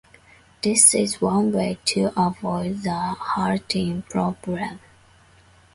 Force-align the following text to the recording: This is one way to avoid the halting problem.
This 0.63 0.95
is 0.95 1.21
one 1.21 1.51
way 1.51 1.77
to 1.85 2.11
avoid 2.19 2.81
the 2.81 2.89
halting 3.19 4.01
problem. 4.09 4.79